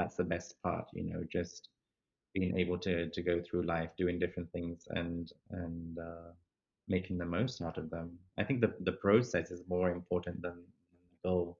[0.00, 1.68] that's the best part, you know, just
[2.32, 6.30] being able to to go through life doing different things and and uh,
[6.88, 8.18] making the most out of them.
[8.38, 10.56] I think the the process is more important than
[11.12, 11.58] the goal.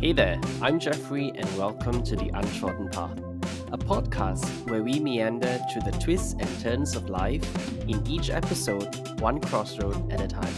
[0.00, 3.18] Hey there, I'm Jeffrey, and welcome to The Untrodden Path,
[3.72, 7.44] a podcast where we meander through the twists and turns of life
[7.88, 10.54] in each episode, one crossroad at a time.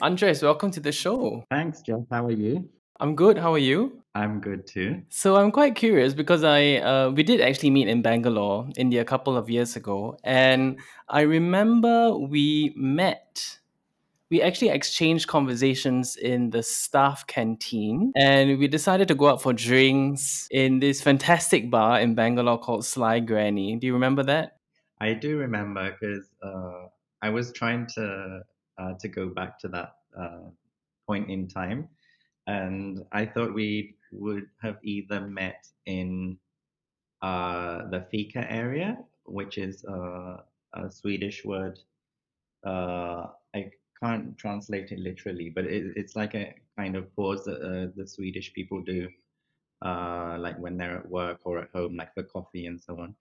[0.00, 1.44] Andrés, welcome to the show.
[1.50, 2.00] Thanks, Jeff.
[2.10, 2.68] How are you?
[2.98, 3.36] I'm good.
[3.36, 4.02] How are you?
[4.14, 5.02] I'm good too.
[5.10, 9.04] So I'm quite curious because I uh, we did actually meet in Bangalore, India, a
[9.04, 10.78] couple of years ago, and
[11.10, 13.58] I remember we met
[14.30, 19.52] we actually exchanged conversations in the staff canteen and we decided to go out for
[19.52, 23.76] drinks in this fantastic bar in Bangalore called Sly Granny.
[23.76, 24.56] Do you remember that?
[25.00, 26.88] I do remember because uh,
[27.22, 28.40] I was trying to
[28.78, 30.50] uh, to go back to that uh,
[31.06, 31.88] point in time,
[32.46, 36.38] and I thought we would have either met in
[37.22, 40.38] uh, the fika area, which is uh,
[40.74, 41.78] a Swedish word.
[42.64, 43.70] Uh, I
[44.02, 48.06] can't translate it literally, but it, it's like a kind of pause that uh, the
[48.06, 49.08] Swedish people do,
[49.84, 53.14] uh, like when they're at work or at home, like for coffee and so on.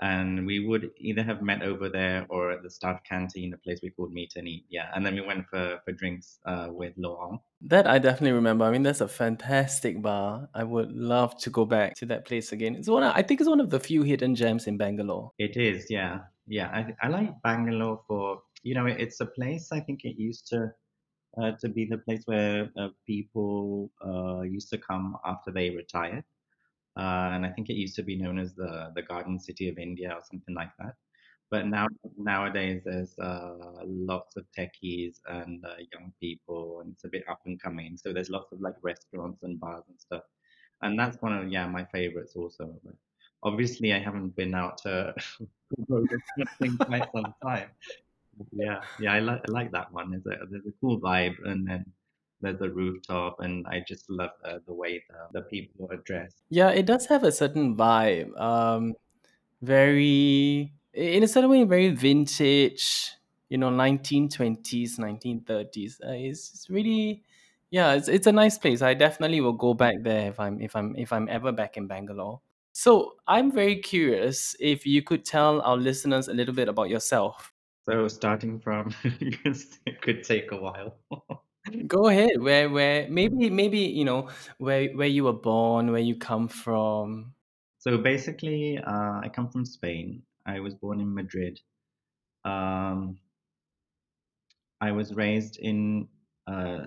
[0.00, 3.80] And we would either have met over there or at the staff canteen, a place
[3.82, 4.64] we called Meet and Eat.
[4.68, 7.40] Yeah, and then we went for for drinks uh, with Laurent.
[7.62, 8.64] That I definitely remember.
[8.64, 10.48] I mean, that's a fantastic bar.
[10.54, 12.76] I would love to go back to that place again.
[12.76, 13.02] It's one.
[13.02, 15.32] Of, I think it's one of the few hidden gems in Bangalore.
[15.36, 15.90] It is.
[15.90, 16.68] Yeah, yeah.
[16.68, 20.72] I I like Bangalore for you know, it's a place I think it used to
[21.40, 26.24] uh, to be the place where uh, people uh, used to come after they retired,
[26.98, 29.78] uh, and I think it used to be known as the the Garden City of
[29.78, 30.94] India or something like that.
[31.50, 31.86] But now
[32.18, 37.40] nowadays there's uh, lots of techies and uh, young people, and it's a bit up
[37.46, 37.96] and coming.
[37.96, 40.24] So there's lots of like restaurants and bars and stuff,
[40.82, 42.74] and that's one of yeah my favorites also.
[42.84, 42.94] But
[43.42, 45.14] obviously, I haven't been out to
[46.60, 47.70] in quite some time
[48.52, 50.10] yeah, yeah, I like I like that one.
[50.10, 51.86] There's a there's a cool vibe, and then
[52.40, 56.42] there's a rooftop, and I just love uh, the way the, the people are dressed.
[56.50, 58.38] Yeah, it does have a certain vibe.
[58.40, 58.94] Um,
[59.62, 63.12] very in a certain way, very vintage.
[63.48, 66.00] You know, 1920s, 1930s.
[66.04, 67.22] Uh, it's, it's really,
[67.70, 68.82] yeah, it's it's a nice place.
[68.82, 71.86] I definitely will go back there if I'm if I'm if I'm ever back in
[71.86, 72.40] Bangalore.
[72.72, 77.52] So I'm very curious if you could tell our listeners a little bit about yourself.
[77.88, 80.98] So starting from it could take a while.
[81.86, 82.40] Go ahead.
[82.40, 87.34] Where where maybe maybe you know where where you were born, where you come from.
[87.78, 90.22] So basically, uh, I come from Spain.
[90.46, 91.60] I was born in Madrid.
[92.44, 93.18] Um,
[94.80, 96.08] I was raised in
[96.46, 96.86] uh,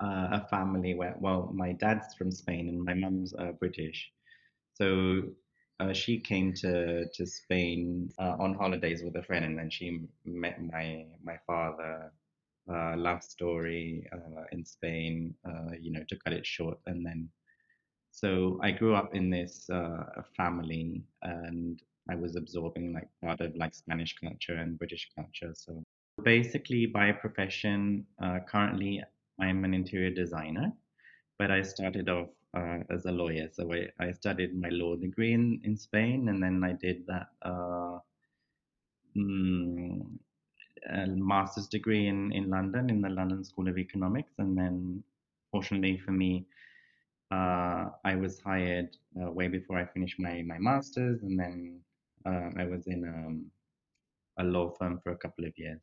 [0.00, 4.10] uh, a family where, well, my dad's from Spain and my mum's uh, British.
[4.74, 5.22] So
[5.80, 10.00] uh, she came to to Spain uh, on holidays with a friend, and then she
[10.24, 12.12] met my my father.
[12.70, 17.28] Uh, love story uh, in Spain, uh, you know, to cut it short, and then
[18.12, 20.04] so I grew up in this uh,
[20.36, 25.52] family, and I was absorbing like part of like Spanish culture and British culture.
[25.54, 25.82] So
[26.22, 28.06] basically, by profession,
[28.46, 29.02] currently
[29.40, 30.70] I'm an interior designer,
[31.38, 33.48] but I started off uh, as a lawyer.
[33.52, 37.28] So I, I studied my law degree in, in Spain, and then I did that
[37.42, 37.98] uh,
[39.16, 40.06] mm,
[41.06, 44.32] master's degree in, in London, in the London School of Economics.
[44.38, 45.02] And then,
[45.50, 46.46] fortunately for me,
[47.30, 51.80] uh, I was hired uh, way before I finished my, my master's, and then
[52.26, 53.46] uh, I was in um,
[54.38, 55.80] a law firm for a couple of years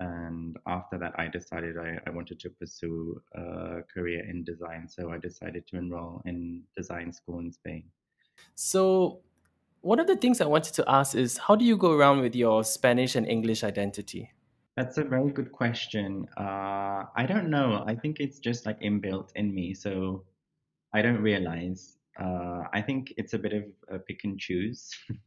[0.00, 5.10] and after that i decided I, I, wanted to pursue a career in design so
[5.10, 7.84] i decided to enroll in design school in spain.
[8.54, 9.20] So
[9.80, 12.36] one of the things i wanted to ask is how do you go around with
[12.36, 14.30] your spanish and english identity?
[14.76, 16.28] That's a very good question.
[16.36, 17.82] Uh, i don't know.
[17.86, 20.24] I think it's just like inbuilt in me so
[20.94, 21.96] i don't realize.
[22.20, 24.90] Uh, i think it's a bit of a pick and choose.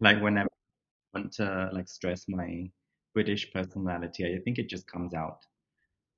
[0.00, 2.70] Like whenever i want to like stress my
[3.16, 4.22] British personality.
[4.26, 5.40] I think it just comes out,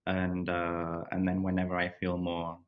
[0.07, 2.59] and uh, and then whenever I feel more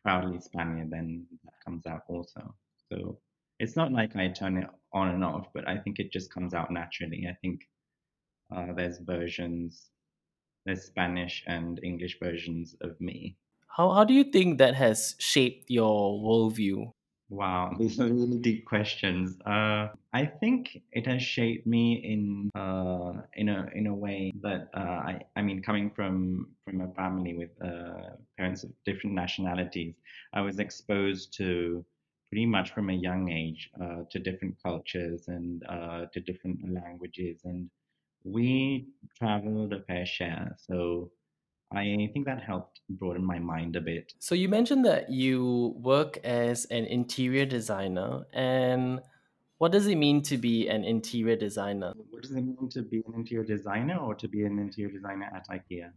[0.00, 2.54] proudly Spaniard, then that comes out also.
[2.88, 3.18] So
[3.58, 6.54] it's not like I turn it on and off, but I think it just comes
[6.54, 7.26] out naturally.
[7.28, 7.62] I think
[8.54, 9.90] uh, there's versions,
[10.64, 13.36] there's Spanish and English versions of me.
[13.76, 16.92] How how do you think that has shaped your worldview?
[17.28, 19.38] Wow, these are really deep questions.
[19.46, 24.68] Uh, I think it has shaped me in uh, in a in a way that
[24.74, 24.78] uh,
[25.10, 29.94] I I mean, coming from from a family with uh, parents of different nationalities,
[30.34, 31.84] I was exposed to
[32.30, 37.40] pretty much from a young age uh, to different cultures and uh, to different languages,
[37.44, 37.70] and
[38.24, 38.88] we
[39.18, 40.56] traveled a fair share.
[40.58, 41.10] So
[41.74, 44.14] I think that helped broaden my mind a bit.
[44.18, 49.00] So you mentioned that you work as an interior designer, and
[49.58, 51.92] what does it mean to be an interior designer?
[52.10, 55.30] What does it mean to be an interior designer or to be an interior designer
[55.34, 55.90] at IKEA?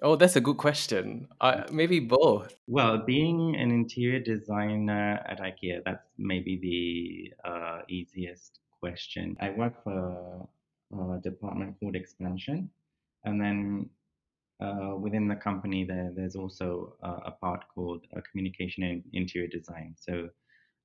[0.00, 1.28] Oh, that's a good question.
[1.40, 2.54] Uh, maybe both.
[2.66, 9.36] Well, being an interior designer at IKEA, that's maybe the uh, easiest question.
[9.40, 10.48] I work for
[10.92, 12.70] a department called expansion,
[13.24, 13.90] and then
[14.62, 19.48] uh, within the company, there there's also uh, a part called uh, communication and interior
[19.48, 19.94] design.
[19.98, 20.28] So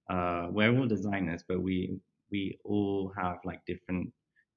[0.10, 2.00] uh, we're all designers, but we
[2.32, 4.12] we all have like different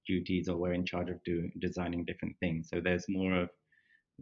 [0.06, 1.18] duties, or we're in charge of
[1.60, 2.68] designing different things.
[2.70, 3.50] So there's more of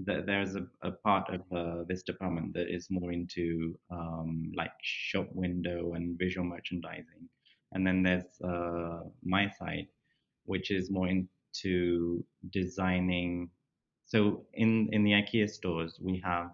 [0.06, 4.72] the, there's a, a part of uh, this department that is more into um, like
[4.82, 7.28] shop window and visual merchandising,
[7.72, 8.24] and then there's
[9.24, 9.88] my side,
[10.44, 13.50] which is more into designing.
[14.08, 16.50] So in in the IKEA stores, we have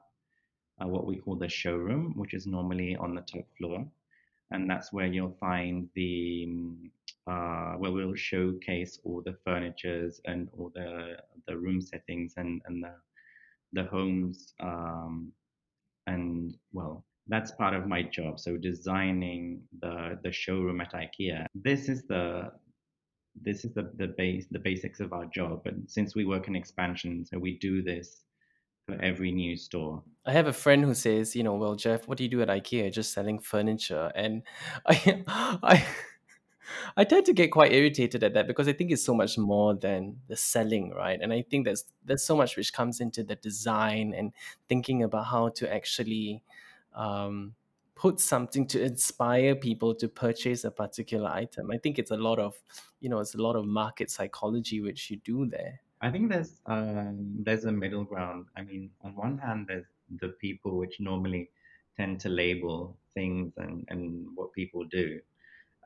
[0.83, 3.87] uh, what we call the showroom, which is normally on the top floor,
[4.51, 6.91] and that's where you'll find the mm,
[7.29, 11.17] uh, where we'll showcase all the furnitures and all the
[11.47, 12.95] the room settings and and the
[13.73, 15.33] the homes um,
[16.09, 18.41] and well that's part of my job.
[18.41, 21.47] So designing the the showroom at ikea.
[21.55, 22.51] This is the
[23.43, 26.57] this is the the base the basics of our job and since we work in
[26.57, 28.23] expansion so we do this
[28.87, 32.17] for every new store I have a friend who says, you know, well, Jeff, what
[32.17, 32.91] do you do at IKEA?
[32.91, 34.43] Just selling furniture, and
[34.87, 35.23] I,
[35.63, 35.87] I,
[36.97, 39.75] I tend to get quite irritated at that because I think it's so much more
[39.75, 41.19] than the selling, right?
[41.21, 44.33] And I think there's there's so much which comes into the design and
[44.69, 46.43] thinking about how to actually
[46.95, 47.55] um,
[48.05, 51.71] put something to inspire people to purchase a particular item.
[51.71, 52.55] I think it's a lot of,
[53.01, 55.75] you know, it's a lot of market psychology which you do there.
[56.07, 57.17] i think there's um,
[57.47, 59.91] there's a middle ground i mean on one hand there's
[60.23, 61.43] the people which normally
[61.99, 62.77] tend to label
[63.17, 64.03] things and and
[64.39, 65.07] what people do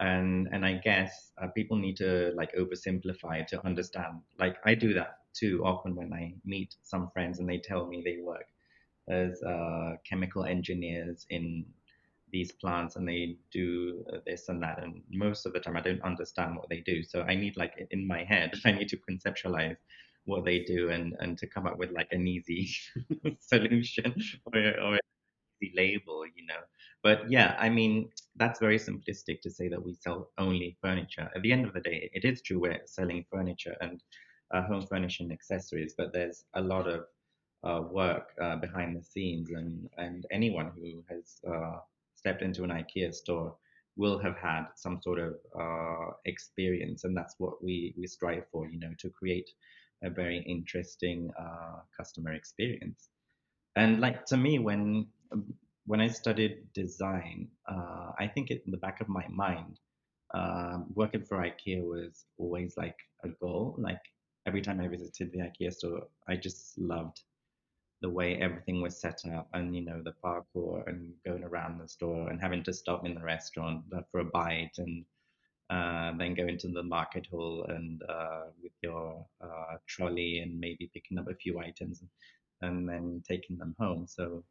[0.09, 2.11] and and I guess uh, people need to
[2.41, 4.15] like oversimplify to understand.
[4.43, 6.25] Like I do that too often when I
[6.55, 8.49] meet some friends and they tell me they work
[9.09, 11.67] as uh, chemical engineers in
[12.33, 16.03] these plants and they do this and that and most of the time I don't
[16.03, 19.77] understand what they do so I need like in my head I need to conceptualize
[20.25, 22.69] what they do and and to come up with like an easy
[23.41, 24.15] solution
[24.53, 24.99] or, or
[25.61, 26.61] the label, you know.
[27.03, 31.31] But yeah, I mean, that's very simplistic to say that we sell only furniture.
[31.35, 34.01] At the end of the day, it is true we're selling furniture and
[34.53, 37.05] uh, home furnishing accessories, but there's a lot of
[37.65, 41.79] uh, work uh, behind the scenes, and and anyone who has uh,
[42.19, 43.55] stepped into an IKEA store
[43.97, 48.69] will have had some sort of uh, experience, and that's what we we strive for,
[48.69, 49.51] you know, to create
[50.05, 53.09] a very interesting uh, customer experience.
[53.77, 55.09] And like to me, when
[55.87, 59.81] when I studied design, uh, I think it, in the back of my mind,
[60.35, 63.75] um, working for IKEA was always like a goal.
[63.79, 64.05] Like
[64.47, 67.23] every time I visited the IKEA store, I just loved
[68.01, 71.89] the way everything was set up, and you know the parkour and going around the
[71.89, 75.05] store and having to stop in the restaurant uh, for a bite and
[75.71, 80.91] uh, then go into the market hall and uh, with your uh, trolley and maybe
[80.95, 82.03] picking up a few items
[82.63, 84.07] and then taking them home.
[84.07, 84.45] So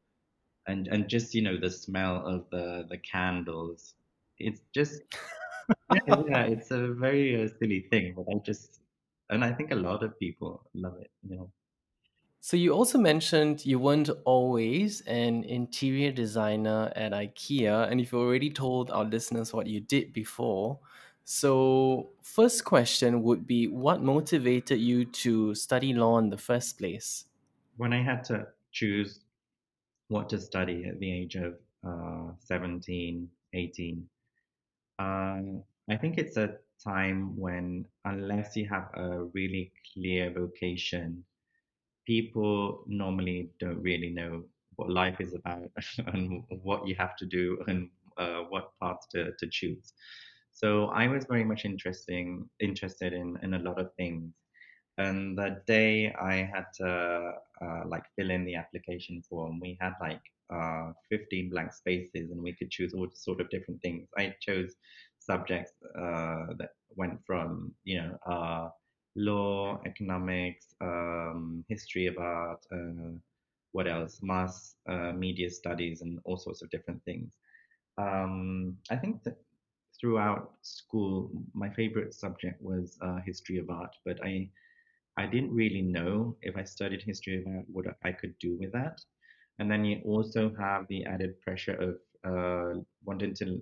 [0.68, 3.96] and and just you know the smell of the the candles.
[4.40, 5.02] It's just
[6.08, 8.82] yeah, yeah it's a very uh, silly thing, but I just
[9.30, 11.12] and I think a lot of people love it.
[11.28, 11.52] You know.
[12.48, 18.50] So you also mentioned you weren't always an interior designer at IKEA, and you've already
[18.50, 20.80] told our listeners what you did before.
[21.26, 27.26] So first question would be what motivated you to study law in the first place?
[27.76, 29.20] When I had to choose
[30.08, 34.08] what to study at the age of uh, 17, 18.
[35.00, 41.26] Um, I think it's a time when, unless you have a really clear vocation,
[42.08, 44.42] people normally don't really know
[44.78, 45.70] what life is about
[46.14, 49.94] and what you have to do and uh, what path to, to choose.
[50.54, 54.34] So I was very much interesting, interested in, in a lot of things.
[54.98, 59.94] And the day I had to uh, like fill in the application form, we had
[60.02, 60.22] like
[60.52, 64.08] uh, 15 blank spaces and we could choose all sort of different things.
[64.18, 64.74] I chose
[65.20, 68.70] subjects uh, that went from, you know, uh,
[69.18, 73.12] law, economics, um, history of art, uh,
[73.72, 77.34] what else, mass uh, media studies, and all sorts of different things.
[77.98, 79.38] Um, I think that
[80.00, 84.50] throughout school, my favorite subject was uh, history of art, but I
[85.18, 88.72] I didn't really know if I studied history of art what I could do with
[88.74, 89.02] that.
[89.60, 93.60] And then you also have the added pressure of uh, wanting to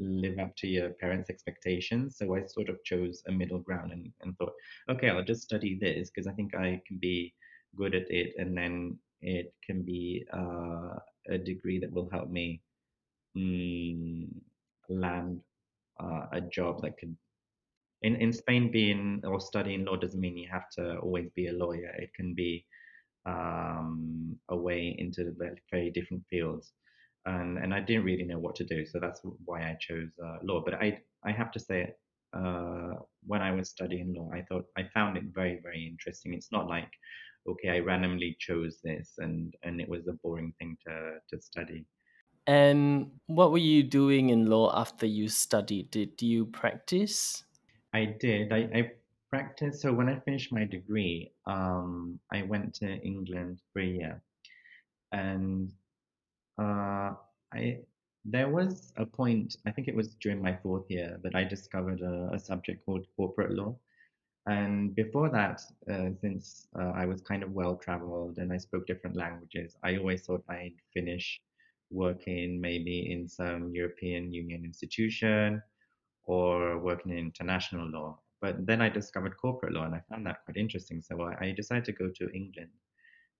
[0.00, 2.16] live up to your parents' expectations.
[2.16, 4.52] So I sort of chose a middle ground and, and thought,
[4.90, 7.34] okay, I'll just study this because I think I can be
[7.76, 10.96] good at it, and then it can be uh,
[11.28, 12.60] a degree that will help me
[13.36, 14.26] mm,
[14.88, 15.40] land
[16.02, 17.16] uh, a job that could.
[18.02, 21.52] In, in Spain, being or studying law doesn't mean you have to always be a
[21.52, 21.94] lawyer.
[21.98, 22.64] It can be
[23.26, 26.72] um, a way into very, very different fields
[27.26, 30.38] and and I didn't really know what to do, so that's why I chose uh,
[30.42, 30.62] law.
[30.64, 31.94] But I I have to say,
[32.32, 32.94] uh,
[33.26, 36.34] when I was studying law, I thought I found it very very interesting.
[36.34, 36.90] It's not like
[37.48, 41.86] okay, I randomly chose this and and it was a boring thing to to study.
[42.46, 45.90] And what were you doing in law after you studied?
[45.90, 47.44] Did you practice?
[47.92, 48.52] I did.
[48.52, 48.90] I, I
[49.30, 49.82] practiced.
[49.82, 54.22] So when I finished my degree, um, I went to England for a year,
[55.12, 55.70] and
[56.60, 57.14] uh,
[57.52, 57.80] I
[58.24, 62.00] there was a point, I think it was during my fourth year, that I discovered
[62.02, 63.76] a, a subject called corporate law.
[64.46, 68.86] And before that, uh, since uh, I was kind of well traveled and I spoke
[68.86, 71.40] different languages, I always thought I'd finish
[71.90, 75.62] working maybe in some European Union institution
[76.24, 78.18] or working in international law.
[78.40, 81.00] But then I discovered corporate law and I found that quite interesting.
[81.00, 82.70] So I, I decided to go to England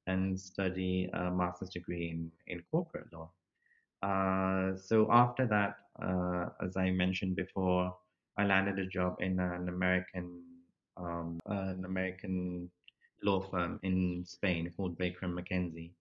[0.06, 3.30] and study a master's degree in, in corporate law.
[4.02, 7.94] Uh, so after that, uh, as I mentioned before,
[8.38, 10.42] I landed a job in an American
[10.96, 12.70] um, an American
[13.22, 15.92] law firm in Spain called Baker and McKenzie,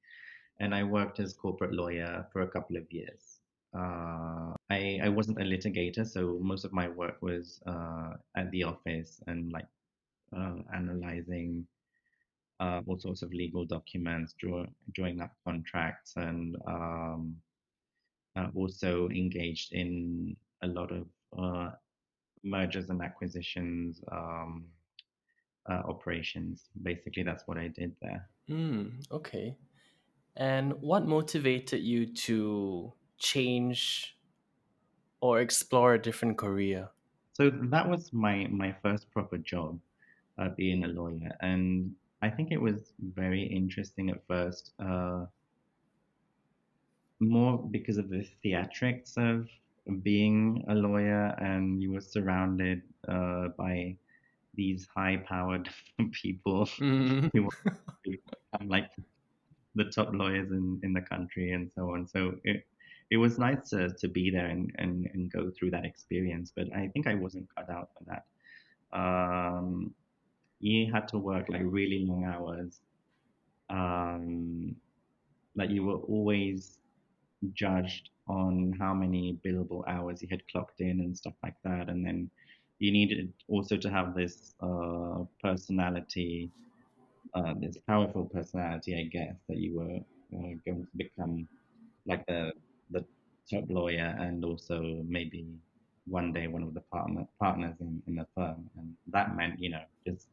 [0.60, 3.39] and I worked as corporate lawyer for a couple of years.
[3.75, 8.63] Uh, I I wasn't a litigator, so most of my work was uh, at the
[8.63, 9.68] office and like
[10.36, 11.68] uh, analyzing
[12.60, 17.36] uh, all sorts of legal documents, draw, drawing up contracts, and um,
[18.36, 21.06] uh, also engaged in a lot of
[21.38, 21.72] uh,
[22.44, 24.66] mergers and acquisitions um,
[25.70, 26.70] uh, operations.
[26.82, 28.28] Basically, that's what I did there.
[28.50, 29.56] Mm, okay.
[30.36, 34.18] And what motivated you to change
[35.22, 36.89] or explore a different career?
[37.34, 39.80] So that was my my first proper job,
[40.38, 45.26] uh, being a lawyer, and I think it was very interesting at first, uh,
[47.20, 49.48] more because of the theatrics of
[50.04, 53.98] being a lawyer, and you were surrounded uh, by
[54.56, 55.70] these high-powered
[56.14, 57.30] people Mm.
[57.34, 57.50] who were
[58.66, 58.90] like
[59.76, 62.08] the top lawyers in, in the country and so on.
[62.08, 62.66] So it
[63.12, 66.68] it was nice to, to be there and, and, and go through that experience, but
[66.76, 68.26] I think I wasn't cut out for that.
[68.98, 69.96] Um,
[70.60, 72.82] you had to work like really long hours.
[73.70, 74.75] Um,
[75.56, 76.80] like you were always
[77.54, 81.89] judged on how many billable hours you had clocked in and stuff like that.
[81.89, 82.30] And then
[82.80, 86.51] you needed also to have this uh, personality,
[87.34, 89.98] uh, this powerful personality, I guess, that you were
[90.38, 91.48] uh, going to become
[92.06, 92.51] like the
[92.92, 93.06] the
[93.50, 95.46] top lawyer and also maybe
[96.08, 98.70] one day one of the partner, partners in, in the firm.
[98.78, 100.28] And that meant, you know, just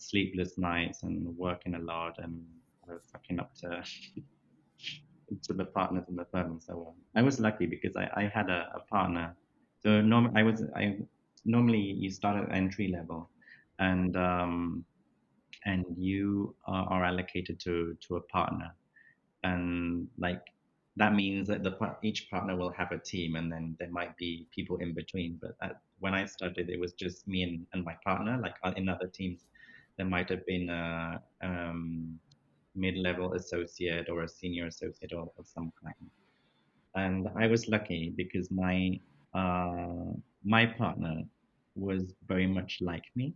[0.00, 2.42] sleepless nights and working a lot and
[2.90, 3.82] uh, sucking up to
[5.42, 6.94] to the partners in the firm and so on.
[7.14, 9.36] I was lucky because I, I had a, a partner.
[9.78, 10.98] So norm, I was I
[11.44, 13.30] normally you start at entry level,
[13.78, 14.84] and um,
[15.64, 18.74] and you are, are allocated to to a partner,
[19.44, 20.42] and like
[20.96, 24.46] that means that the each partner will have a team, and then there might be
[24.54, 25.38] people in between.
[25.40, 28.38] But at, when I started, it was just me and, and my partner.
[28.42, 29.46] Like uh, in other teams,
[30.00, 32.18] there might have been a um,
[32.74, 36.10] mid-level associate or a senior associate of, of some kind.
[36.94, 38.98] And I was lucky because my
[39.34, 40.06] uh,
[40.42, 41.16] my partner
[41.74, 43.34] was very much like me.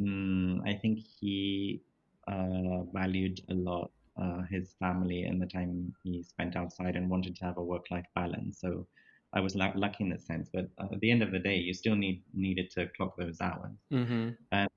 [0.00, 1.82] Mm, I think he
[2.26, 3.90] uh, valued a lot
[4.22, 8.08] uh, his family and the time he spent outside and wanted to have a work-life
[8.14, 8.60] balance.
[8.62, 8.86] So
[9.34, 10.48] I was lucky in that sense.
[10.54, 13.76] But at the end of the day, you still need needed to clock those hours.
[13.92, 14.30] Mm-hmm.
[14.52, 14.68] And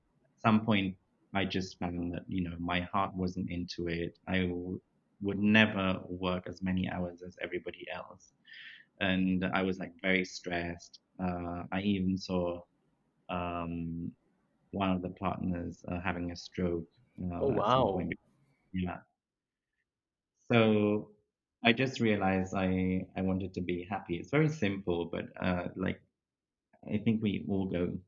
[0.42, 0.96] some point,
[1.34, 4.18] I just found that you know my heart wasn't into it.
[4.28, 4.50] I
[5.20, 8.32] would never work as many hours as everybody else,
[9.00, 11.00] and I was like very stressed.
[11.22, 12.62] Uh, I even saw
[13.30, 14.12] um,
[14.72, 16.86] one of the partners uh, having a stroke
[17.40, 18.16] Oh uh, some wow.
[18.72, 19.00] Yeah,
[20.50, 21.10] so
[21.64, 24.16] I just realized I I wanted to be happy.
[24.16, 26.00] It's very simple, but uh, like
[26.92, 27.98] I think we all go,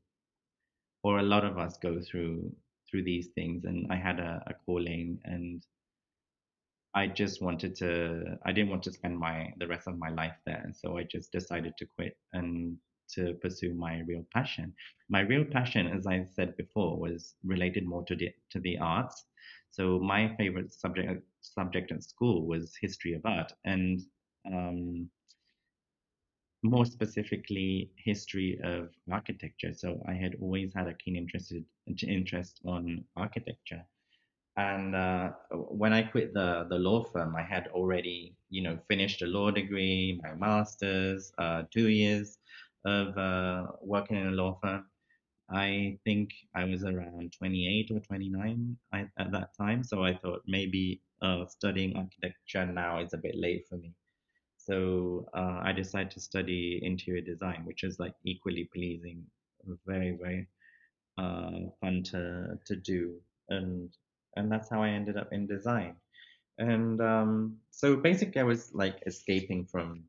[1.03, 2.55] or a lot of us go through
[2.89, 3.65] through these things.
[3.65, 5.63] And I had a, a calling, and
[6.95, 8.37] I just wanted to.
[8.45, 11.31] I didn't want to spend my the rest of my life there, so I just
[11.31, 12.77] decided to quit and
[13.15, 14.73] to pursue my real passion.
[15.09, 19.25] My real passion, as I said before, was related more to the to the arts.
[19.71, 24.01] So my favorite subject subject at school was history of art, and
[24.51, 25.09] um,
[26.63, 29.73] more specifically history of architecture.
[29.73, 31.15] So I had always had a keen
[32.07, 33.85] interest on architecture.
[34.55, 39.21] And uh, when I quit the the law firm, I had already you know finished
[39.23, 42.37] a law degree, my master's, uh, two years
[42.85, 44.85] of uh, working in a law firm.
[45.49, 51.01] I think I was around 28 or 29 at that time, so I thought maybe
[51.21, 53.93] uh, studying architecture now is a bit late for me.
[54.65, 59.25] So uh, I decided to study interior design, which is like equally pleasing,
[59.85, 60.47] very, very
[61.17, 63.15] uh, fun to to do,
[63.49, 63.89] and
[64.37, 65.95] and that's how I ended up in design.
[66.57, 70.03] And um, so basically, I was like escaping from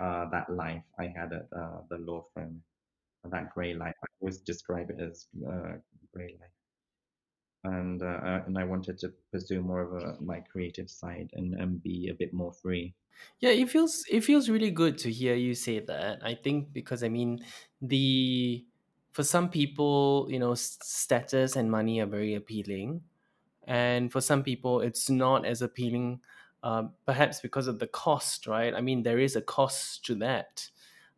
[0.00, 2.62] uh, that life I had at uh, the law firm,
[3.24, 3.94] that gray life.
[4.02, 5.78] I always describe it as uh,
[6.14, 6.61] gray life.
[7.64, 11.82] And uh, and I wanted to pursue more of a my creative side and, and
[11.82, 12.94] be a bit more free.
[13.40, 16.24] Yeah, it feels it feels really good to hear you say that.
[16.24, 17.44] I think because I mean
[17.80, 18.66] the
[19.12, 23.02] for some people, you know, status and money are very appealing,
[23.64, 26.22] and for some people, it's not as appealing.
[26.62, 28.74] Uh, perhaps because of the cost, right?
[28.74, 30.70] I mean, there is a cost to that,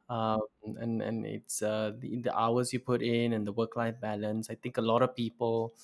[0.08, 4.00] um, and and it's uh, the, the hours you put in and the work life
[4.00, 4.50] balance.
[4.50, 5.74] I think a lot of people,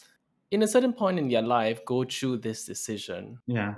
[0.51, 3.41] in a certain point in their life, go through this decision.
[3.47, 3.75] Yeah.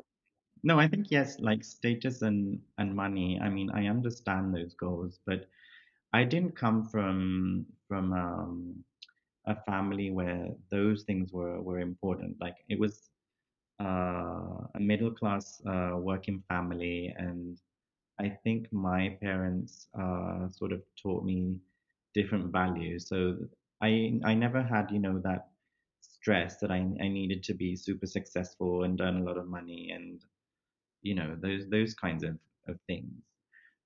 [0.65, 3.41] No, I think yes, like status and and money.
[3.41, 5.49] I mean, I understand those goals, but
[6.13, 8.85] I didn't come from from um,
[9.47, 12.41] a family where those things were were important.
[12.41, 13.11] Like it was
[13.81, 17.61] uh, a middle class uh, working family, and
[18.21, 21.61] I think my parents uh, sort of taught me
[22.15, 23.09] different values.
[23.09, 23.49] So
[23.83, 25.52] I I never had, you know, that
[26.23, 29.91] stress that I I needed to be super successful and earn a lot of money
[29.91, 30.25] and
[31.03, 33.13] you know those those kinds of, of things.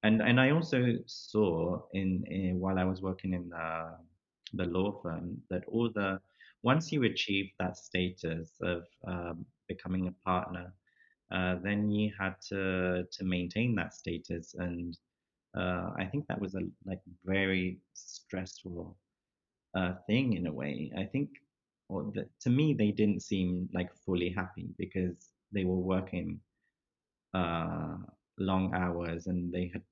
[0.02, 3.96] And and I also saw in, in while I was working in the,
[4.54, 6.20] the law firm that all the
[6.62, 10.72] once you achieve that status of um, becoming a partner
[11.32, 14.54] uh, then you had to to maintain that status.
[14.58, 14.96] And
[15.56, 18.96] uh, I think that was a like very stressful
[19.74, 20.92] uh, thing in a way.
[20.96, 21.30] I think
[21.88, 26.40] or the, to me they didn't seem like fully happy because they were working
[27.34, 27.96] uh,
[28.38, 29.82] long hours, and they had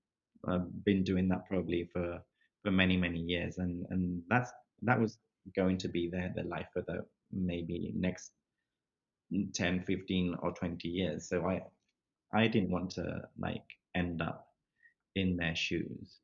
[0.48, 2.20] uh, been doing that probably for
[2.62, 4.50] for many many years, and and that's
[4.82, 5.18] that was
[5.54, 8.32] going to be their their life for the maybe next
[9.54, 11.28] 10, 15, or 20 years.
[11.28, 11.62] So I
[12.32, 14.48] I didn't want to like end up
[15.14, 16.20] in their shoes.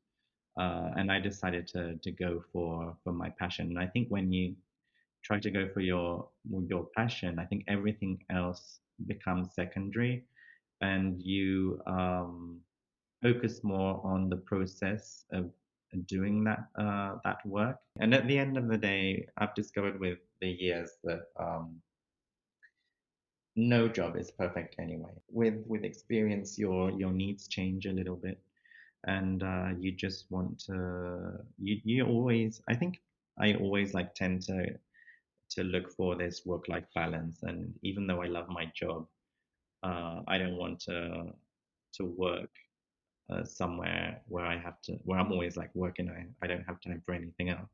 [0.59, 3.67] Uh, and I decided to to go for for my passion.
[3.67, 4.55] And I think when you
[5.23, 6.27] try to go for your
[6.67, 10.25] your passion, I think everything else becomes secondary,
[10.81, 12.59] and you um,
[13.21, 15.49] focus more on the process of
[16.07, 17.77] doing that uh, that work.
[17.99, 21.81] And at the end of the day, I've discovered with the years that um,
[23.55, 25.13] no job is perfect anyway.
[25.29, 28.39] With with experience, your your needs change a little bit,
[29.05, 32.61] and uh, you just want to you you always.
[32.69, 33.01] I think
[33.39, 34.65] I always like tend to
[35.51, 37.39] to look for this work life balance.
[37.43, 39.07] And even though I love my job,
[39.83, 41.33] uh, I don't want to
[41.95, 42.49] to work
[43.31, 46.09] uh, somewhere where I have to, where I'm always like working.
[46.09, 47.69] I, I don't have time for anything else.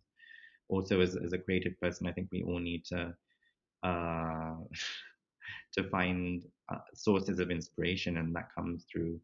[0.70, 3.16] Also, as, as a creative person, I think we all need to
[3.84, 4.56] uh,
[5.74, 9.20] to find uh, sources of inspiration, and that comes through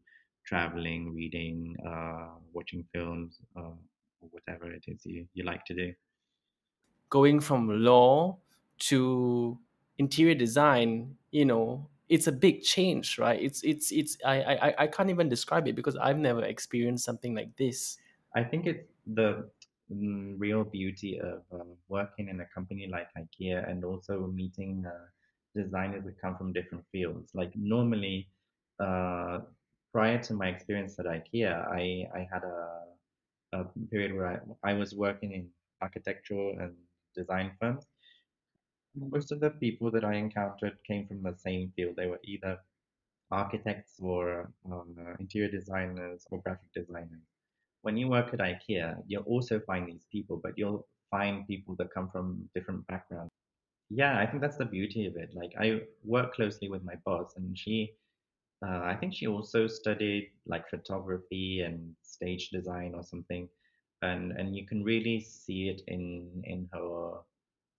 [0.46, 3.72] traveling, reading, uh, watching films, uh,
[4.20, 5.92] whatever it is you, you like to do.
[7.10, 8.38] going from law
[8.78, 9.58] to
[9.98, 14.86] interior design you know it's a big change right it's it's it's i i i
[14.86, 17.98] can't even describe it because i've never experienced something like this
[18.34, 19.48] I think it's the
[19.92, 25.06] mm, real beauty of um, working in a company like IKEA and also meeting uh,
[25.54, 27.30] designers that come from different fields.
[27.34, 28.28] Like normally,
[28.80, 29.40] uh,
[29.92, 32.82] prior to my experience at IKEA, I I had a
[33.52, 35.48] a period where I I was working in
[35.80, 36.74] architectural and
[37.14, 37.86] design firms.
[38.96, 41.96] Most of the people that I encountered came from the same field.
[41.96, 42.58] They were either
[43.30, 47.26] architects or um, interior designers or graphic designers.
[47.82, 51.92] When you work at IKEA, you'll also find these people, but you'll find people that
[51.92, 53.32] come from different backgrounds.
[53.90, 55.30] Yeah, I think that's the beauty of it.
[55.34, 57.92] Like I work closely with my boss, and she,
[58.66, 63.48] uh, I think she also studied like photography and stage design or something,
[64.02, 67.20] and and you can really see it in in her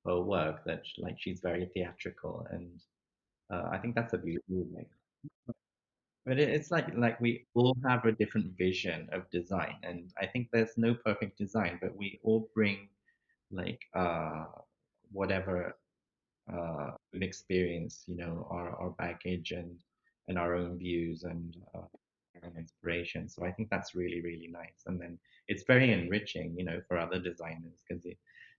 [0.05, 2.69] her work that like she's very theatrical, and
[3.51, 4.87] uh, I think that's a beautiful thing.
[6.25, 10.25] But it, it's like like we all have a different vision of design, and I
[10.27, 12.89] think there's no perfect design, but we all bring
[13.51, 14.45] like uh
[15.11, 15.77] whatever
[16.51, 19.79] uh experience, you know, our our baggage and
[20.27, 21.87] and our own views and uh,
[22.43, 23.29] our inspiration.
[23.29, 26.97] So I think that's really really nice, and then it's very enriching, you know, for
[26.97, 28.05] other designers because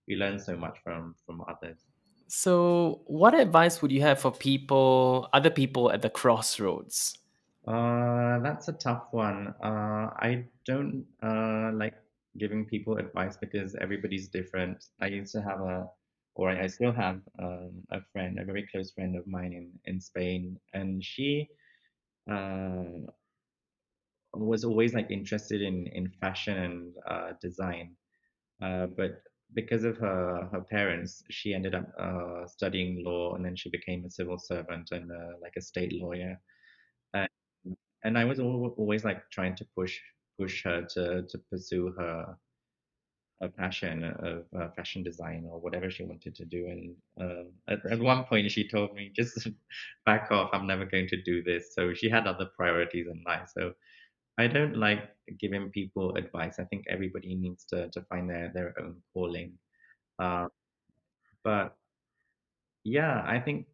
[0.07, 1.85] you learn so much from from others.
[2.29, 7.17] So, what advice would you have for people, other people at the crossroads?
[7.67, 9.53] Uh, that's a tough one.
[9.61, 11.95] Uh, I don't uh, like
[12.37, 14.85] giving people advice because everybody's different.
[15.01, 15.89] I used to have a,
[16.35, 19.99] or I still have um, a friend, a very close friend of mine in in
[19.99, 21.49] Spain, and she
[22.31, 23.07] uh,
[24.33, 27.95] was always like interested in in fashion and uh, design.
[28.61, 33.55] Uh, but because of her her parents, she ended up uh, studying law, and then
[33.55, 36.39] she became a civil servant and uh, like a state lawyer.
[37.13, 37.29] And
[38.03, 39.99] and I was al always like trying to push
[40.39, 42.37] push her to to pursue her
[43.41, 46.65] her passion of uh, fashion design or whatever she wanted to do.
[46.67, 49.47] And um, at, at one point, she told me, "Just
[50.05, 50.49] back off.
[50.53, 53.49] I'm never going to do this." So she had other priorities in life.
[53.55, 53.73] So
[54.37, 56.59] I don't like giving people advice.
[56.59, 59.57] I think everybody needs to to find their their own calling.
[60.19, 60.47] Uh,
[61.43, 61.75] but
[62.83, 63.65] yeah, I think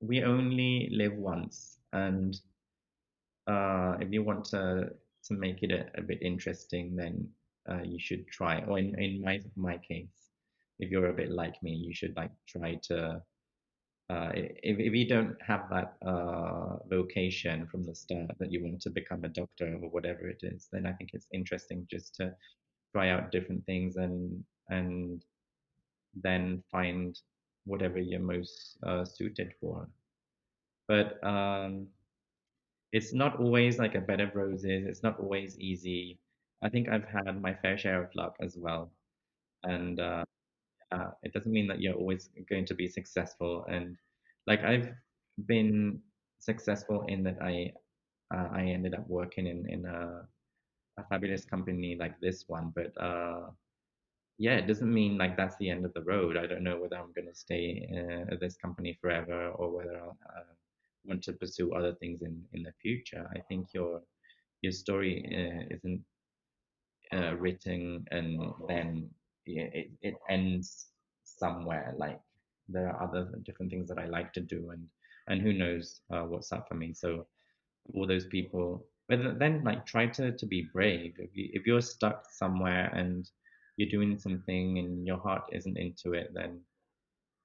[0.00, 2.38] we only live once, and
[3.46, 4.90] uh, if you want to
[5.24, 7.28] to make it a, a bit interesting, then
[7.68, 8.62] uh, you should try.
[8.62, 10.30] Or in, in my my case,
[10.78, 13.22] if you're a bit like me, you should like try to.
[14.10, 18.80] Uh, if if you don't have that uh, vocation from the start that you want
[18.80, 22.34] to become a doctor or whatever it is, then I think it's interesting just to
[22.94, 25.24] try out different things and and
[26.14, 27.20] then find
[27.64, 29.88] whatever you're most uh, suited for.
[30.88, 31.88] But um,
[32.92, 34.86] it's not always like a bed of roses.
[34.86, 36.18] It's not always easy.
[36.62, 38.90] I think I've had my fair share of luck as well,
[39.64, 40.24] and uh,
[40.92, 43.64] uh, it doesn't mean that you're always going to be successful.
[43.68, 43.96] And
[44.46, 44.90] like I've
[45.46, 46.00] been
[46.40, 47.72] successful in that I
[48.34, 50.26] uh, I ended up working in in a,
[50.98, 53.50] a fabulous company like this one, but uh,
[54.38, 56.36] yeah, it doesn't mean like that's the end of the road.
[56.36, 59.98] I don't know whether I'm going to stay uh, at this company forever or whether
[59.98, 60.54] I'll uh,
[61.04, 63.28] want to pursue other things in in the future.
[63.34, 64.02] I think your
[64.62, 66.02] your story uh, isn't
[67.12, 69.10] uh, written and then
[69.56, 70.88] it it ends
[71.24, 71.94] somewhere.
[71.96, 72.20] Like
[72.68, 74.86] there are other different things that I like to do, and
[75.28, 76.92] and who knows uh, what's up for me.
[76.92, 77.26] So
[77.94, 81.80] all those people but then like try to to be brave if you if you're
[81.80, 83.30] stuck somewhere and
[83.76, 86.60] you're doing something and your heart isn't into it then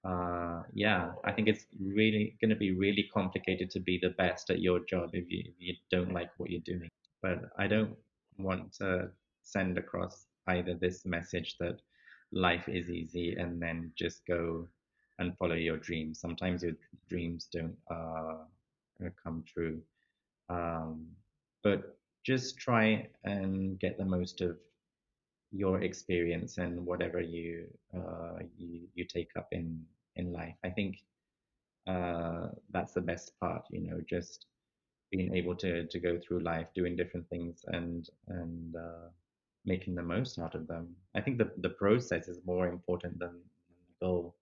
[0.05, 4.49] uh yeah i think it's really going to be really complicated to be the best
[4.49, 6.89] at your job if you if you don't like what you're doing
[7.21, 7.95] but i don't
[8.37, 9.07] want to
[9.43, 11.79] send across either this message that
[12.33, 14.67] life is easy and then just go
[15.19, 16.73] and follow your dreams sometimes your
[17.09, 18.37] dreams don't uh
[19.23, 19.81] come true
[20.49, 21.07] um,
[21.63, 24.57] but just try and get the most of
[25.51, 29.81] your experience and whatever you uh, you you take up in
[30.15, 30.55] in life.
[30.63, 30.97] I think
[31.87, 34.45] uh, that's the best part, you know, just
[35.11, 39.09] being able to to go through life doing different things and and uh,
[39.65, 40.95] making the most out of them.
[41.15, 43.41] I think the the process is more important than
[43.99, 44.35] the goal.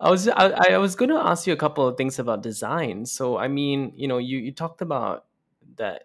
[0.00, 3.04] I was I, I was going to ask you a couple of things about design.
[3.06, 5.26] So I mean, you know, you you talked about
[5.76, 6.04] that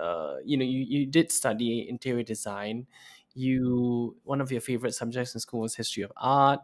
[0.00, 2.86] uh, you know you, you did study interior design.
[3.34, 6.60] You one of your favorite subjects in school was history of art,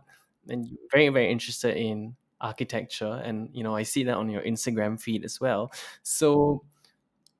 [0.48, 3.20] and you're very very interested in architecture.
[3.24, 5.72] And you know, I see that on your Instagram feed as well.
[6.02, 6.64] So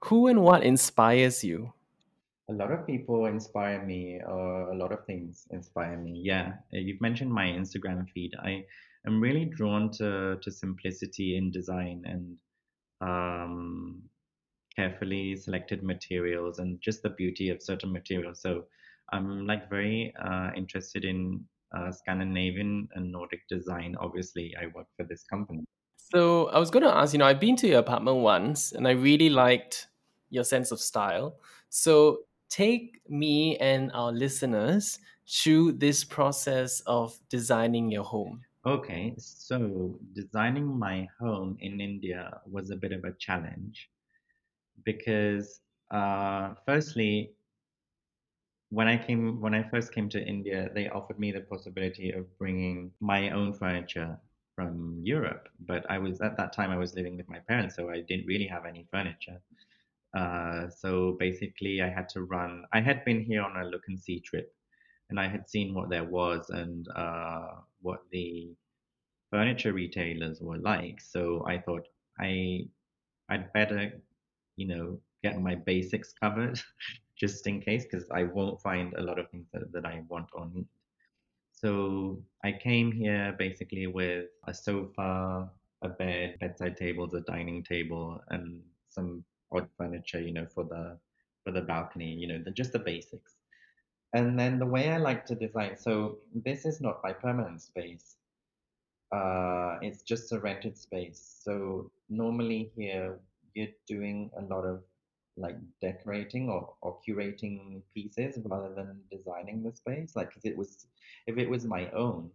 [0.05, 1.73] who and what inspires you?
[2.51, 6.21] A lot of people inspire me, or a lot of things inspire me.
[6.25, 8.33] Yeah, uh, you've mentioned my Instagram feed.
[8.43, 8.65] I
[9.07, 12.37] am really drawn to to simplicity in design and
[13.01, 14.03] um,
[14.75, 18.41] carefully selected materials and just the beauty of certain materials.
[18.43, 18.65] So
[19.13, 21.45] I'm like very uh, interested in
[21.77, 23.97] uh, Scandinavian and Nordic design.
[24.01, 25.65] Obviously, I work for this company.
[26.13, 28.89] So I was going to ask, you know, I've been to your apartment once and
[28.89, 29.87] I really liked
[30.29, 31.37] your sense of style.
[31.69, 38.45] So take me and our listeners through this process of designing your home.
[38.67, 43.91] Okay, so designing my home in India was a bit of a challenge
[44.85, 47.37] because, uh, firstly,
[48.71, 52.39] when I came when I first came to India, they offered me the possibility of
[52.39, 54.19] bringing my own furniture
[54.55, 57.91] from Europe, but I was at that time I was living with my parents, so
[57.91, 59.41] I didn't really have any furniture.
[60.15, 62.65] Uh, so basically, I had to run.
[62.73, 64.53] I had been here on a look and see trip,
[65.09, 67.49] and I had seen what there was and uh,
[67.81, 68.55] what the
[69.31, 71.01] furniture retailers were like.
[71.01, 71.87] So I thought
[72.19, 72.67] I
[73.29, 73.93] I'd better,
[74.57, 76.61] you know, get my basics covered
[77.17, 80.29] just in case, because I won't find a lot of things that, that I want
[80.33, 80.67] or need.
[81.53, 85.51] So I came here basically with a sofa,
[85.83, 90.99] a bed, bedside tables, a dining table, and some odd furniture, you know, for the
[91.45, 93.37] for the balcony, you know, the, just the basics.
[94.13, 98.17] And then the way I like to design, so this is not my permanent space.
[99.13, 101.41] Uh, it's just a rented space.
[101.43, 103.19] So normally here
[103.55, 104.83] you're doing a lot of
[105.37, 110.15] like decorating or, or curating pieces rather than designing the space.
[110.17, 110.87] Like if it was,
[111.27, 112.31] if it was my own,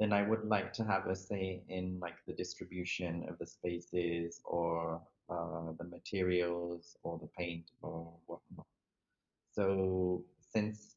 [0.00, 4.40] then I would like to have a say in like the distribution of the spaces
[4.44, 5.00] or
[5.32, 8.66] uh, the materials or the paint or whatnot.
[9.52, 10.96] So since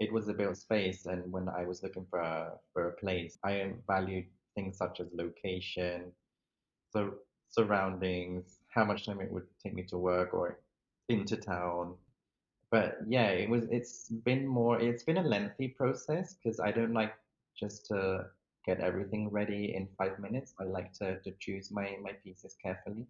[0.00, 3.38] it was a built space, and when I was looking for a for a place,
[3.44, 6.12] I valued things such as location,
[6.92, 7.14] so
[7.48, 10.58] surroundings, how much time it would take me to work or
[11.08, 11.94] into town.
[12.70, 16.92] But yeah, it was it's been more it's been a lengthy process because I don't
[16.92, 17.14] like
[17.58, 18.26] just to
[18.66, 20.54] get everything ready in five minutes.
[20.60, 23.06] I like to, to choose my, my pieces carefully.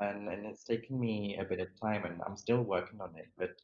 [0.00, 3.28] And and it's taken me a bit of time and I'm still working on it.
[3.38, 3.54] But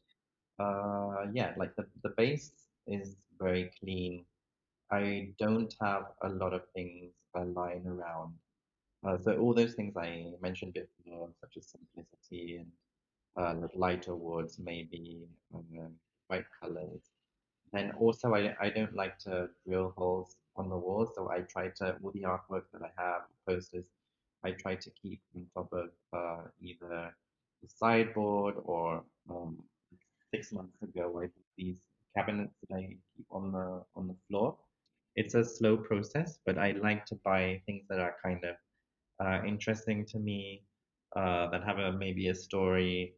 [0.63, 2.51] uh yeah, like the, the base
[2.87, 4.25] is very clean.
[4.91, 8.33] I don't have a lot of things uh, lying around.
[9.05, 12.63] Uh, so all those things I mentioned before, such as simplicity
[13.37, 15.27] and uh, lighter woods, maybe
[16.29, 17.01] bright colors.
[17.73, 21.69] And also, I, I don't like to drill holes on the walls, so I try
[21.77, 23.85] to, all the artwork that I have, posters,
[24.43, 27.13] I try to keep on top of uh, either
[27.61, 29.57] the sideboard or um,
[30.33, 31.79] six months ago, I did these
[32.15, 32.81] cabinets that I
[33.15, 34.57] keep on the on the floor.
[35.15, 38.55] It's a slow process, but I like to buy things that are kind of
[39.19, 40.63] uh, interesting to me,
[41.15, 43.15] uh, that have a maybe a story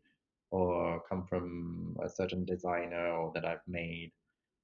[0.52, 4.12] or come from a certain designer or that I've made,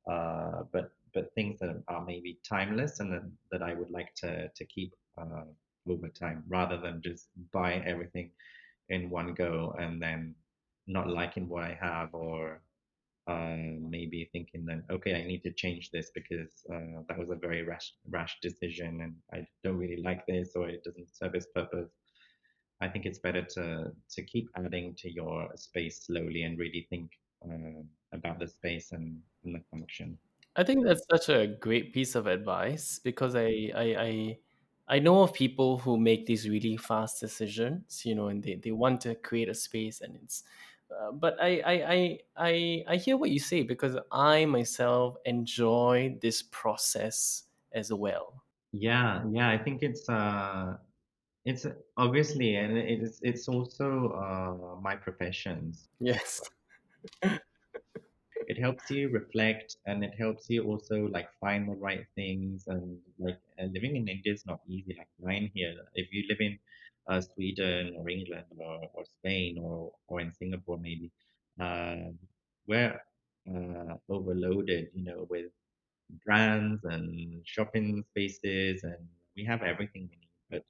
[0.10, 4.50] uh, but but things that are maybe timeless and that, that I would like to
[4.50, 5.44] to keep uh,
[5.90, 8.32] over time rather than just buy everything
[8.90, 10.36] in one go and then
[10.88, 12.62] not liking what I have or
[13.28, 17.36] uh, maybe thinking that okay, I need to change this because uh, that was a
[17.36, 21.48] very rash rash decision and I don't really like this or it doesn't serve its
[21.48, 21.90] purpose.
[22.82, 27.12] I think it's better to to keep adding to your space slowly and really think
[27.44, 30.18] uh, about the space and, and the function.
[30.56, 34.38] I think that's such a great piece of advice because I I I,
[34.88, 38.72] I know of people who make these really fast decisions, you know, and they, they
[38.72, 40.44] want to create a space and it's
[40.96, 46.18] uh, but I, I I I I hear what you say because I myself enjoy
[46.22, 48.44] this process as well.
[48.72, 50.78] Yeah, yeah, I think it's uh
[51.46, 51.66] it's
[51.98, 55.90] obviously and it's it's also uh my professions.
[56.00, 56.42] Yes.
[58.56, 62.98] it helps you reflect and it helps you also like find the right things and
[63.20, 66.60] like uh, living in India is not easy like mine here if you live in
[67.10, 71.12] uh, Sweden or England or, or Spain or or in Singapore maybe
[71.60, 72.12] uh,
[72.68, 73.00] we're
[73.50, 75.46] uh, overloaded you know with
[76.26, 78.98] brands and shopping spaces and
[79.36, 80.64] we have everything we need but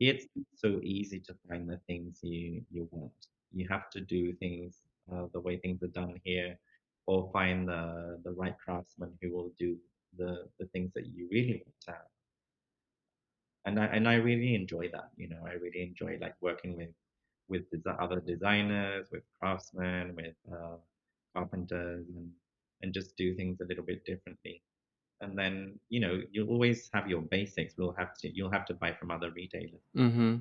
[0.00, 3.12] it's so easy to find the things you you want.
[3.52, 6.58] You have to do things uh, the way things are done here,
[7.06, 9.76] or find the the right craftsman who will do
[10.16, 12.10] the the things that you really want to have.
[13.64, 15.10] And I and I really enjoy that.
[15.16, 16.90] You know, I really enjoy like working with
[17.48, 17.64] with
[18.00, 20.76] other designers, with craftsmen, with uh,
[21.34, 22.30] carpenters, and
[22.82, 24.62] and just do things a little bit differently.
[25.20, 27.74] And then you know you'll always have your basics.
[27.78, 29.82] We'll have to you'll have to buy from other retailers.
[29.96, 30.36] Mm-hmm.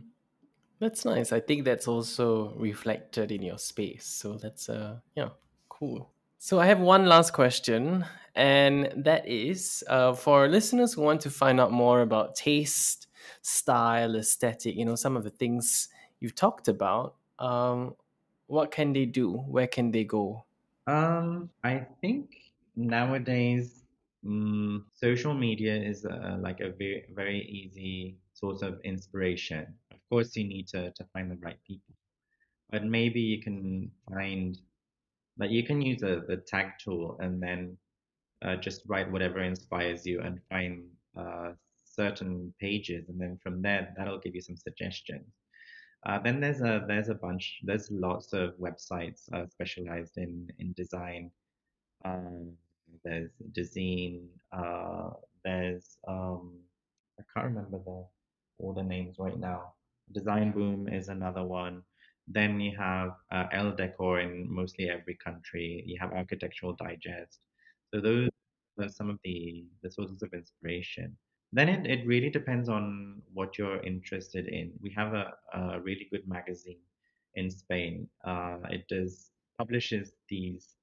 [0.79, 1.31] That's nice.
[1.31, 4.05] I think that's also reflected in your space.
[4.05, 5.29] So that's uh yeah,
[5.69, 6.09] cool.
[6.43, 11.29] So I have one last question, and that is uh, for listeners who want to
[11.29, 13.05] find out more about taste,
[13.43, 15.87] style, aesthetic, you know, some of the things
[16.19, 17.13] you've talked about.
[17.37, 17.95] Um,
[18.47, 19.33] what can they do?
[19.33, 20.43] Where can they go?
[20.87, 22.31] Um, I think
[22.75, 23.83] nowadays,
[24.25, 29.75] mm, social media is uh, like a very, very easy source of inspiration.
[29.91, 31.93] Of course, you need to, to find the right people,
[32.71, 34.57] but maybe you can find
[35.37, 37.77] like you can use a, the tag tool and then
[38.43, 40.83] uh, just write whatever inspires you and find
[41.17, 41.51] uh,
[41.85, 45.27] certain pages, and then from there, that'll give you some suggestions.
[46.07, 50.73] Uh, then there's a there's a bunch there's lots of websites uh, specialized in in
[50.73, 51.29] design
[52.05, 52.53] um,
[53.03, 54.25] there's Dezeen.
[54.51, 55.11] Uh,
[55.43, 56.53] there's um,
[57.19, 58.05] I can't remember the
[58.59, 59.73] all the names right now.
[60.13, 61.83] Designboom is another one.
[62.33, 65.83] Then you have uh, Decor in mostly every country.
[65.85, 67.39] You have Architectural Digest.
[67.93, 68.29] So those
[68.79, 71.17] are some of the the sources of inspiration.
[71.53, 74.71] Then it, it really depends on what you're interested in.
[74.81, 76.79] We have a, a really good magazine
[77.35, 78.07] in Spain.
[78.25, 80.75] Uh, it does publishes these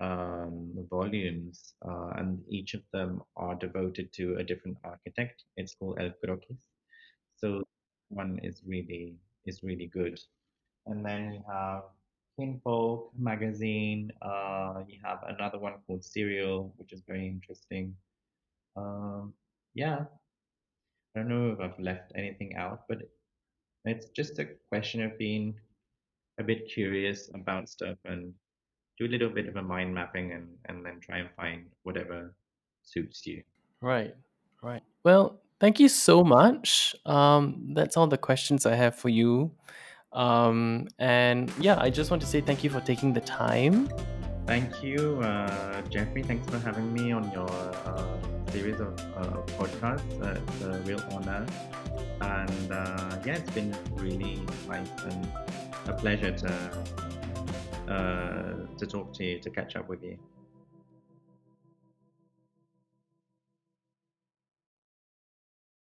[0.00, 5.44] um, volumes, uh, and each of them are devoted to a different architect.
[5.56, 6.58] It's called El Croquis.
[7.36, 7.62] So
[8.08, 10.18] one is really is really good.
[10.86, 11.82] And then you have
[12.38, 14.10] Kinfolk magazine.
[14.22, 17.94] Uh, you have another one called Cereal, which is very interesting.
[18.76, 19.32] Um,
[19.74, 20.04] yeah,
[21.14, 22.98] I don't know if I've left anything out, but
[23.84, 25.54] it's just a question of being
[26.38, 28.32] a bit curious about stuff and
[28.98, 32.34] do a little bit of a mind mapping and, and then try and find whatever
[32.82, 33.42] suits you.
[33.80, 34.14] Right,
[34.62, 34.82] right.
[35.04, 36.94] Well, thank you so much.
[37.06, 39.52] Um, that's all the questions I have for you.
[40.14, 43.88] Um, and yeah, I just want to say thank you for taking the time.
[44.46, 46.22] Thank you, uh, Jeffrey.
[46.22, 48.06] Thanks for having me on your uh,
[48.52, 50.22] series of uh, podcasts.
[50.22, 51.46] Uh, it's a real honor.
[52.20, 55.28] And uh, yeah, it's been really nice and
[55.86, 56.52] a pleasure to
[57.88, 60.18] uh, to talk to you, to catch up with you.